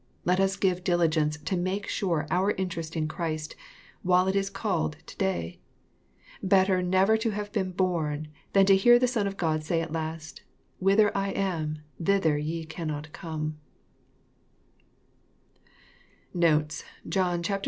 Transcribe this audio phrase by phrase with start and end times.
[0.25, 3.55] Let us give diligence to make sure our interest in Christ,
[4.01, 5.59] while it is called to day.
[6.41, 10.45] Better never have been born than hear the Son of God say at last, '^
[10.95, 13.59] Where I am thither ye cannot come
[14.63, 16.83] /*» Notes.